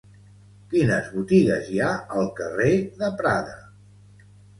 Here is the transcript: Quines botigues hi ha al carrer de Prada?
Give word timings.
Quines 0.69 1.09
botigues 1.17 1.69
hi 1.73 1.77
ha 1.79 1.89
al 2.21 2.31
carrer 2.39 2.71
de 3.03 3.11
Prada? 3.21 3.55